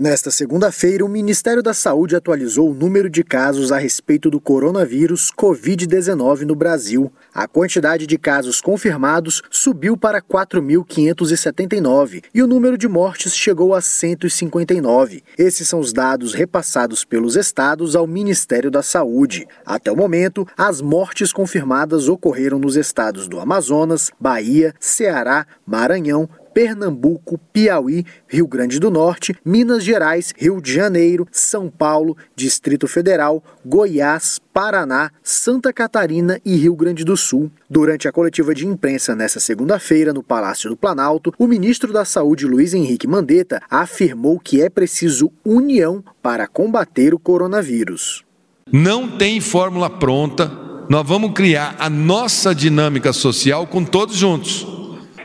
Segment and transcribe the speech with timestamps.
[0.00, 5.30] Nesta segunda-feira, o Ministério da Saúde atualizou o número de casos a respeito do coronavírus
[5.30, 7.12] Covid-19 no Brasil.
[7.34, 13.82] A quantidade de casos confirmados subiu para 4.579 e o número de mortes chegou a
[13.82, 15.22] 159.
[15.36, 19.46] Esses são os dados repassados pelos estados ao Ministério da Saúde.
[19.66, 26.26] Até o momento, as mortes confirmadas ocorreram nos estados do Amazonas, Bahia, Ceará, Maranhão,
[26.60, 33.42] Pernambuco, Piauí, Rio Grande do Norte, Minas Gerais, Rio de Janeiro, São Paulo, Distrito Federal,
[33.64, 37.50] Goiás, Paraná, Santa Catarina e Rio Grande do Sul.
[37.70, 42.44] Durante a coletiva de imprensa nesta segunda-feira no Palácio do Planalto, o ministro da Saúde
[42.44, 48.22] Luiz Henrique Mandetta afirmou que é preciso união para combater o coronavírus.
[48.70, 50.52] Não tem fórmula pronta.
[50.90, 54.69] Nós vamos criar a nossa dinâmica social com todos juntos.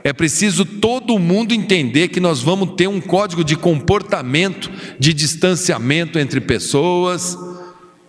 [0.05, 4.69] É preciso todo mundo entender que nós vamos ter um código de comportamento,
[4.99, 7.35] de distanciamento entre pessoas,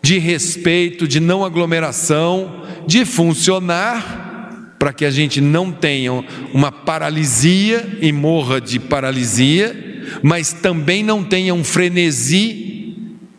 [0.02, 7.96] de respeito, de não aglomeração, de funcionar para que a gente não tenha uma paralisia
[8.02, 12.94] e morra de paralisia, mas também não tenha um frenesi